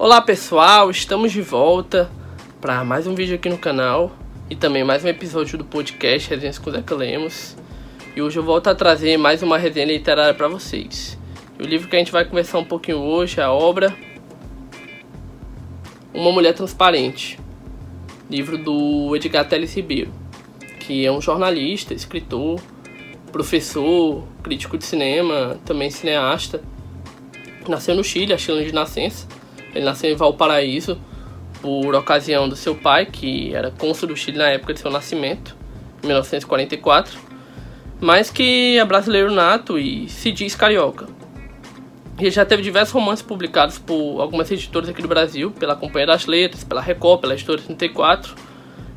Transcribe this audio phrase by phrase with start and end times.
[0.00, 2.08] Olá pessoal, estamos de volta
[2.60, 4.12] para mais um vídeo aqui no canal
[4.48, 7.56] e também mais um episódio do podcast Resenhas com Zeca Lemos.
[8.14, 11.18] E hoje eu volto a trazer mais uma resenha literária para vocês.
[11.58, 13.92] E o livro que a gente vai conversar um pouquinho hoje é a obra
[16.14, 17.36] Uma Mulher Transparente,
[18.30, 20.12] livro do Edgar Teles Ribeiro,
[20.78, 22.60] que é um jornalista, escritor,
[23.32, 26.62] professor, crítico de cinema, também cineasta.
[27.68, 29.26] Nasceu no Chile, a Chile de nascença.
[29.78, 30.98] Ele nasceu em Valparaíso
[31.62, 35.56] por ocasião do seu pai, que era cônsul do Chile na época de seu nascimento,
[36.02, 37.16] em 1944,
[38.00, 41.06] mas que é brasileiro nato e se diz carioca.
[42.18, 46.26] Ele já teve diversos romances publicados por algumas editoras aqui do Brasil, pela Companhia das
[46.26, 48.34] Letras, pela Record, pela Editora 34,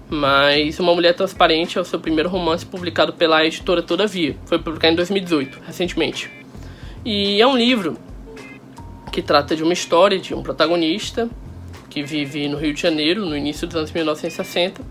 [0.09, 4.35] mas Uma Mulher Transparente é o seu primeiro romance publicado pela editora Todavia.
[4.45, 6.32] Foi publicado em 2018, recentemente.
[7.05, 7.98] E é um livro
[9.11, 11.29] que trata de uma história de um protagonista
[11.90, 14.81] que vive no Rio de Janeiro no início dos anos 1960,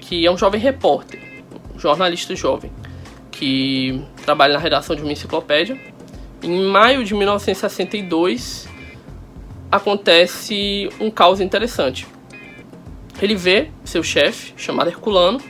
[0.00, 1.22] que é um jovem repórter,
[1.74, 2.72] um jornalista jovem,
[3.30, 5.78] que trabalha na redação de uma enciclopédia.
[6.42, 8.68] Em maio de 1962
[9.70, 12.06] acontece um caos interessante.
[13.22, 15.40] Ele vê seu chefe, chamado Herculano,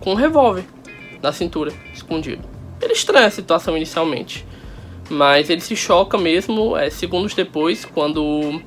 [0.00, 0.64] com um revólver
[1.22, 2.42] na cintura, escondido.
[2.80, 4.46] Ele estranha a situação inicialmente,
[5.08, 8.60] mas ele se choca mesmo é, segundos depois, quando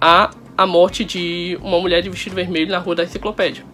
[0.00, 3.64] há a morte de uma mulher de vestido vermelho na rua da enciclopédia.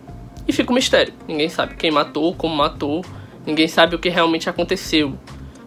[0.46, 1.14] E fica um mistério.
[1.28, 3.04] Ninguém sabe quem matou, como matou,
[3.46, 5.16] ninguém sabe o que realmente aconteceu.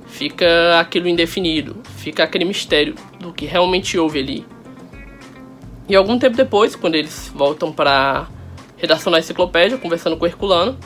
[0.07, 4.45] Fica aquilo indefinido, fica aquele mistério do que realmente houve ali.
[5.87, 8.27] E algum tempo depois, quando eles voltam para
[8.77, 10.77] redação da enciclopédia, conversando com o Herculano,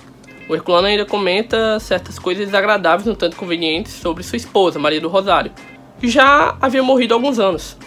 [0.50, 5.08] o Herculano ainda comenta certas coisas desagradáveis, no tanto convenientes, sobre sua esposa, Maria do
[5.08, 5.52] Rosário,
[6.00, 7.78] que já havia morrido há alguns anos.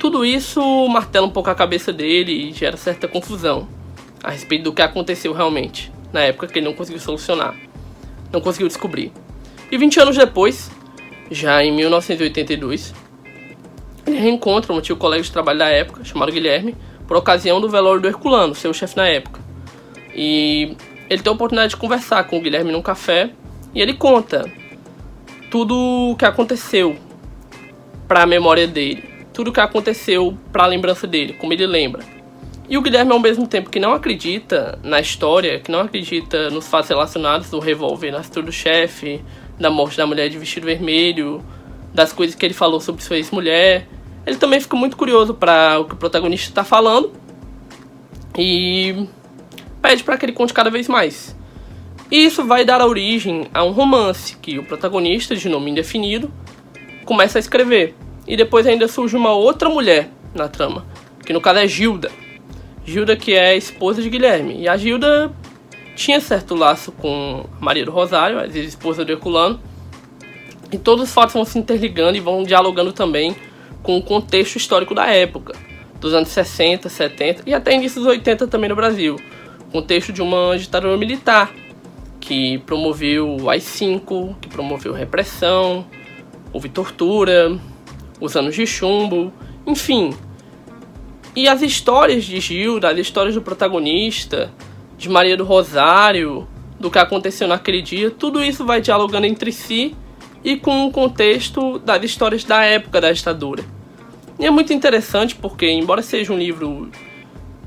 [0.00, 3.68] Tudo isso martela um pouco a cabeça dele e gera certa confusão
[4.22, 7.54] a respeito do que aconteceu realmente, na época que ele não conseguiu solucionar,
[8.32, 9.12] não conseguiu descobrir.
[9.70, 10.70] E 20 anos depois,
[11.30, 12.94] já em 1982,
[14.06, 16.74] ele reencontra um antigo colega de trabalho da época, chamado Guilherme,
[17.06, 19.38] por ocasião do velório do Herculano, seu chefe na época.
[20.14, 20.76] E
[21.08, 23.30] ele tem a oportunidade de conversar com o Guilherme num café
[23.74, 24.50] e ele conta
[25.50, 25.76] tudo
[26.10, 26.96] o que aconteceu
[28.08, 32.02] para a memória dele, tudo o que aconteceu para a lembrança dele, como ele lembra.
[32.68, 36.66] E o Guilherme, ao mesmo tempo que não acredita na história, que não acredita nos
[36.66, 39.22] fatos relacionados do revólver na do chefe,
[39.58, 41.44] da morte da mulher de vestido vermelho,
[41.92, 43.86] das coisas que ele falou sobre sua ex-mulher,
[44.26, 47.12] ele também fica muito curioso para o que o protagonista está falando
[48.36, 49.06] e
[49.84, 51.36] pede para que ele conte cada vez mais.
[52.10, 56.32] E isso vai dar origem a um romance que o protagonista, de nome indefinido,
[57.04, 57.94] começa a escrever.
[58.26, 60.86] E depois ainda surge uma outra mulher na trama,
[61.26, 62.10] que no caso é Gilda.
[62.86, 64.58] Gilda que é a esposa de Guilherme.
[64.58, 65.30] E a Gilda
[65.94, 69.60] tinha certo laço com Maria do Rosário, a esposa do Herculano.
[70.72, 73.36] E todos os fatos vão se interligando e vão dialogando também
[73.82, 75.54] com o contexto histórico da época,
[76.00, 79.18] dos anos 60, 70 e até início dos 80 também no Brasil
[79.74, 81.52] contexto de uma ditadura militar
[82.20, 85.84] que promoveu o AI-5, que promoveu repressão,
[86.52, 87.58] houve tortura,
[88.20, 89.32] os anos de chumbo,
[89.66, 90.14] enfim.
[91.34, 94.52] E as histórias de Gilda, as histórias do protagonista,
[94.96, 96.46] de Maria do Rosário,
[96.78, 99.96] do que aconteceu naquele dia, tudo isso vai dialogando entre si
[100.44, 103.64] e com o contexto das histórias da época da ditadura.
[104.38, 106.92] E é muito interessante porque, embora seja um livro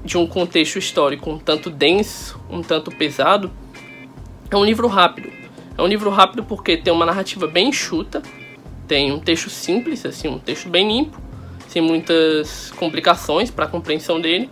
[0.07, 3.51] de um contexto histórico um tanto denso, um tanto pesado,
[4.49, 5.29] é um livro rápido.
[5.77, 8.23] É um livro rápido porque tem uma narrativa bem enxuta,
[8.87, 11.21] tem um texto simples, assim, um texto bem limpo,
[11.67, 14.49] sem muitas complicações para a compreensão dele,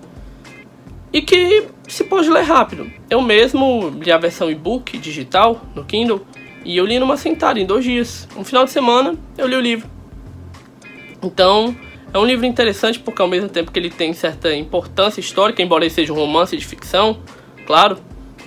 [1.14, 2.92] e que se pode ler rápido.
[3.10, 6.26] Eu mesmo li a versão e-book digital no Kindle
[6.66, 8.28] e eu li numa sentada em dois dias.
[8.36, 9.90] Um final de semana eu li o livro.
[11.24, 11.74] Então
[12.16, 15.84] é um livro interessante porque ao mesmo tempo que ele tem certa importância histórica, embora
[15.84, 17.18] ele seja um romance de ficção,
[17.68, 17.98] claro,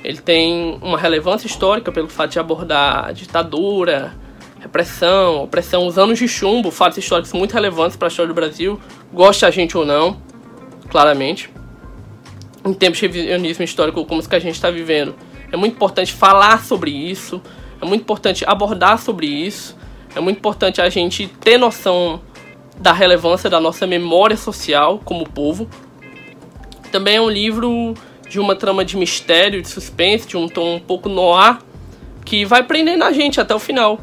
[0.03, 4.15] ele tem uma relevância histórica pelo fato de abordar ditadura,
[4.59, 8.81] repressão, opressão, os anos de chumbo, fatos históricos muito relevantes para a história do Brasil,
[9.13, 10.17] goste a gente ou não,
[10.89, 11.51] claramente.
[12.65, 15.15] Em tempos de revisionismo histórico como os que a gente está vivendo,
[15.53, 17.39] é muito importante falar sobre isso,
[17.83, 19.77] é muito importante abordar sobre isso,
[20.17, 22.23] é muito importante a gente ter noção
[22.81, 25.69] da relevância da nossa memória social como povo.
[26.93, 27.95] Também é um livro
[28.29, 31.59] de uma trama de mistério, de suspense, de um tom um pouco noir,
[32.25, 33.99] que vai prendendo a gente até o final.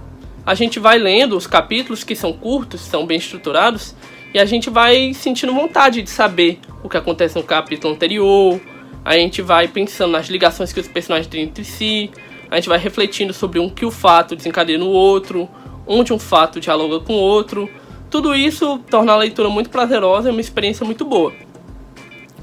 [0.46, 3.96] A gente vai lendo os capítulos que são curtos, são bem estruturados,
[4.36, 8.60] E a gente vai sentindo vontade de saber o que acontece no capítulo anterior.
[9.06, 12.12] A gente vai pensando nas ligações que os personagens têm entre si.
[12.52, 15.48] A gente vai refletindo sobre um que o fato desencadeia no outro,
[15.88, 17.70] onde um fato dialoga com o outro.
[18.10, 21.34] Tudo isso torna a leitura muito prazerosa e uma experiência muito boa.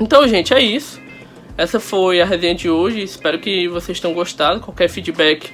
[0.01, 1.01] Então, gente, é isso.
[1.57, 3.03] Essa foi a resenha de hoje.
[3.03, 4.61] Espero que vocês tenham gostado.
[4.61, 5.51] Qualquer feedback,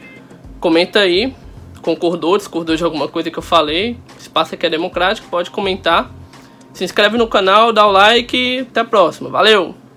[0.61, 1.35] comenta aí.
[1.83, 3.97] Concordou, discordou de alguma coisa que eu falei.
[4.19, 6.11] Espaço aqui é democrático, pode comentar.
[6.73, 9.29] Se inscreve no canal, dá o like até a próxima.
[9.31, 9.75] Valeu!